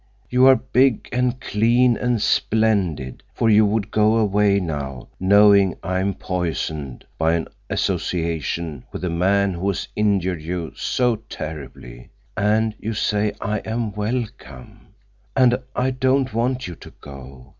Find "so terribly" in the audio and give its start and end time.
10.75-12.09